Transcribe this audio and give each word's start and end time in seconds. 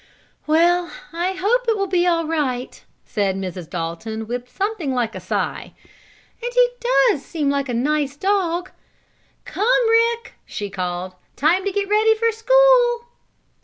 "Well, 0.47 0.89
I 1.13 1.33
hope 1.33 1.65
it 1.67 1.77
will 1.77 1.85
be 1.85 2.07
all 2.07 2.25
right," 2.25 2.83
said 3.05 3.35
Mrs. 3.35 3.69
Dalton, 3.69 4.25
with 4.25 4.49
something 4.49 4.95
like 4.95 5.13
a 5.13 5.19
sigh. 5.19 5.75
"And 6.41 6.51
he 6.51 6.69
does 7.11 7.23
seem 7.23 7.51
like 7.51 7.69
a 7.69 7.73
nice 7.75 8.17
dog. 8.17 8.71
Come, 9.45 9.89
Rick!" 9.91 10.33
she 10.43 10.71
called. 10.71 11.13
"Time 11.35 11.63
to 11.65 11.71
get 11.71 11.87
ready 11.87 12.15
for 12.15 12.31
school!" 12.31 13.09